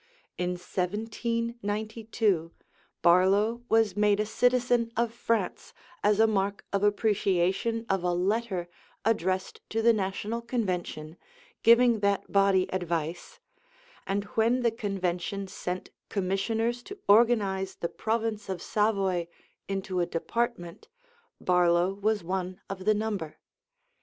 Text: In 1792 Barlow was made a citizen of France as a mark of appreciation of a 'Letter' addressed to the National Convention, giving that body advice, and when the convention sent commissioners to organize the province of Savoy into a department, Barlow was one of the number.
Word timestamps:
In 0.35 0.53
1792 0.53 2.51
Barlow 3.03 3.61
was 3.69 3.95
made 3.95 4.19
a 4.19 4.25
citizen 4.25 4.91
of 4.97 5.13
France 5.13 5.75
as 6.03 6.19
a 6.19 6.25
mark 6.25 6.65
of 6.73 6.81
appreciation 6.83 7.85
of 7.87 8.01
a 8.03 8.11
'Letter' 8.11 8.67
addressed 9.05 9.61
to 9.69 9.83
the 9.83 9.93
National 9.93 10.41
Convention, 10.41 11.17
giving 11.61 11.99
that 11.99 12.31
body 12.31 12.67
advice, 12.73 13.39
and 14.07 14.23
when 14.33 14.61
the 14.63 14.71
convention 14.71 15.47
sent 15.47 15.91
commissioners 16.09 16.81
to 16.81 16.97
organize 17.07 17.75
the 17.75 17.87
province 17.87 18.49
of 18.49 18.59
Savoy 18.59 19.27
into 19.67 19.99
a 19.99 20.07
department, 20.07 20.87
Barlow 21.39 21.93
was 21.93 22.23
one 22.23 22.59
of 22.71 22.85
the 22.85 22.95
number. 22.95 23.37